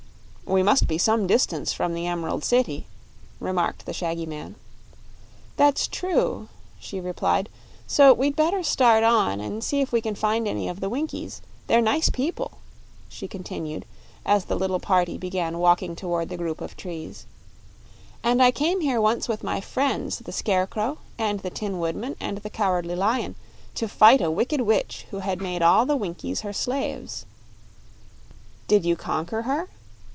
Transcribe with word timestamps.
"We 0.43 0.63
must 0.63 0.85
be 0.85 0.97
some 0.97 1.27
distance 1.27 1.71
from 1.71 1.93
the 1.93 2.05
Emerald 2.07 2.43
City," 2.43 2.85
remarked 3.39 3.85
the 3.85 3.93
shaggy 3.93 4.25
man. 4.25 4.55
"That's 5.55 5.87
true," 5.87 6.49
she 6.77 6.99
replied; 6.99 7.47
"so 7.87 8.11
we'd 8.13 8.35
better 8.35 8.61
start 8.61 9.01
on 9.01 9.39
and 9.39 9.63
see 9.63 9.79
if 9.79 9.93
we 9.93 10.01
can 10.01 10.13
find 10.13 10.45
any 10.49 10.67
of 10.67 10.81
the 10.81 10.89
Winkies. 10.89 11.41
They're 11.67 11.79
nice 11.79 12.09
people," 12.09 12.59
she 13.07 13.29
continued, 13.29 13.85
as 14.25 14.43
the 14.43 14.57
little 14.57 14.81
party 14.81 15.17
began 15.17 15.57
walking 15.57 15.95
toward 15.95 16.27
the 16.27 16.35
group 16.35 16.59
of 16.59 16.75
trees, 16.75 17.25
"and 18.21 18.43
I 18.43 18.51
came 18.51 18.81
here 18.81 18.99
once 18.99 19.29
with 19.29 19.45
my 19.45 19.61
friends 19.61 20.17
the 20.19 20.33
Scarecrow, 20.33 20.97
and 21.17 21.39
the 21.39 21.49
Tin 21.49 21.79
Woodman, 21.79 22.17
and 22.19 22.39
the 22.39 22.49
Cowardly 22.49 22.95
Lion, 22.97 23.35
to 23.75 23.87
fight 23.87 24.19
a 24.19 24.29
wicked 24.29 24.59
witch 24.59 25.05
who 25.11 25.19
had 25.19 25.39
made 25.41 25.61
all 25.61 25.85
the 25.85 25.95
Winkies 25.95 26.41
her 26.41 26.51
slaves." 26.51 27.25
"Did 28.67 28.83
you 28.83 28.97
conquer 28.97 29.43
her?" 29.43 29.69